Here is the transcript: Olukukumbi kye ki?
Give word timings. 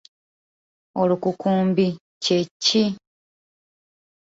Olukukumbi 1.01 1.87
kye 2.23 2.39
ki? 2.63 2.83